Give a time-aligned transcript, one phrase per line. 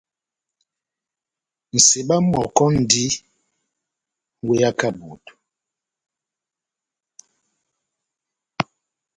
[1.75, 3.03] Nʼseba mɔkɔ múndi
[4.43, 5.33] múweyaka moto.